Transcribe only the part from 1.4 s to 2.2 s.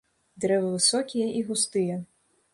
і густыя.